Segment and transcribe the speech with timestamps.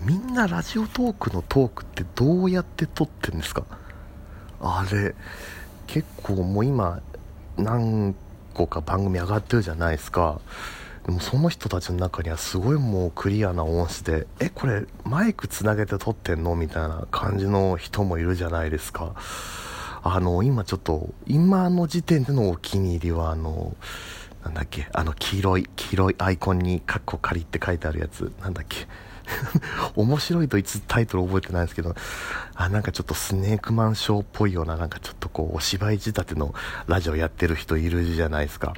[0.00, 3.64] みんなラジオトークのトークってどうやって撮ってんですか？
[4.60, 5.14] あれ
[5.86, 7.00] 結構もう今
[7.58, 8.14] 何
[8.54, 10.40] 個か番組上がってるじゃないですか。
[11.04, 16.56] でもその人たちの中にはすごいもうクリアな音質でえこれマイクつなげて撮ってんの？
[16.56, 19.14] みたいな感じの人もいるじゃないですか。
[20.02, 23.76] あの今ちょっと今の時点でのお気に入りはあの
[24.44, 24.88] なんだっけ？
[24.94, 28.32] あの黄色い黄色いアイコンにカッコ仮って書いてあるやつ。
[28.40, 28.86] なんだっけ？
[29.96, 31.94] 面白いといつタイトル覚えてないですけど、
[32.54, 36.54] あ、なんかちょっとスネークマンショーっぽいような、なんかちょっとこう、お芝居仕立ての
[36.86, 38.74] ラジオやってる人いるじゃないですか。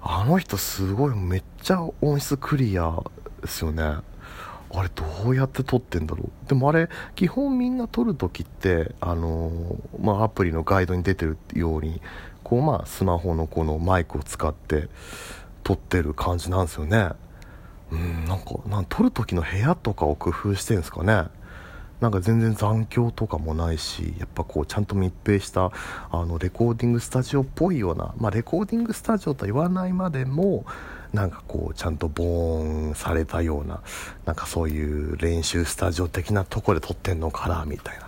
[0.00, 2.98] あの人すごい、めっちゃ音質クリア
[3.42, 3.98] ですよね。
[4.70, 12.02] あれどうやって撮ってんだろうでもあれ基本みんな撮るときってあのー、まあ、アプリのガイドに出てるように
[12.44, 14.88] こうまあスマホのこのマイクを使って
[15.64, 17.10] 撮ってる感じなんですよね
[17.90, 21.28] うんなんかなん撮る時の部屋とかを工夫してるんですかね。
[22.00, 25.72] なんか全然残響とかもないしやっぱこうちゃんと密閉した
[26.12, 30.64] あのレコーディングスタジオっぽいような、まあ、レコーディングスタジオとは言わないまでも
[31.12, 33.80] なんかこうちゃんとボーンされたような
[34.26, 38.07] なんかそういう練習スタジオ的なとこで撮ってんのかなみたいな。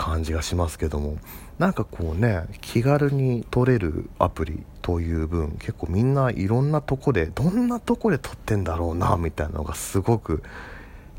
[0.00, 1.18] 感じがしますけども
[1.58, 10.42] なんかこうね気軽に撮れるアプリという分結構みんないろんなとこでどんなとこで撮ってんだろうなみたいなのがすごく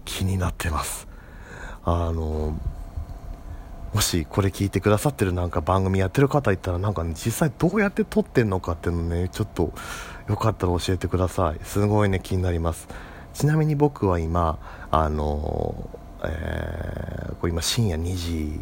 [0.03, 1.07] 気になってます。
[1.83, 2.59] あの
[3.93, 9.73] もしこれ聞いてくださってるなんか番組やってる方いたらなんか、ね、実際どうやって撮ってんのかっていうのねちょっと
[10.27, 11.63] よかったら教えてください。
[11.63, 12.87] すごいね気になります。
[13.33, 14.57] ちなみに僕は今
[14.89, 15.87] あの
[16.23, 18.59] えー、こ今深夜2時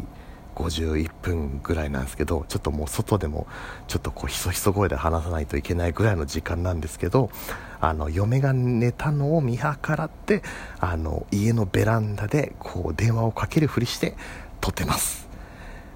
[0.54, 3.46] 51分ぐらいなんですけどちょっともう外でも
[3.86, 7.30] ちょっとこうひそひそ声で話さないといけないぐらいの時間なんですけど
[7.78, 9.64] あの嫁が寝たのを見計
[9.96, 10.42] らって
[10.80, 14.16] あの家のベランダでこう電話をかけるふりして
[14.62, 15.28] 撮ってます。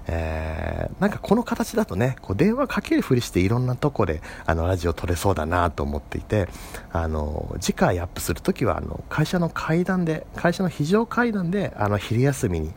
[0.07, 6.47] えー、なんかこの形だとねこう電話かけるふりしていろんなとこであのラジオ撮れそうだなと思っていて
[6.91, 12.71] あの次回アップするときはあの会社の階段で会社の非常階段であの昼休みに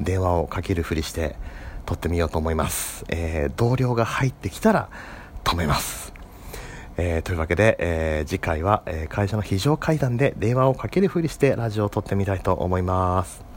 [0.00, 1.36] 電話をかけるふりして
[1.84, 4.88] 撮ってみようと思います、えー、同僚が入ってきたら
[5.42, 6.12] 止めます、
[6.96, 13.53] えー、というわけで、えー、次回は、え会社の非常階段で電話をかけるふりしてラジオを撮ってみたいと思います。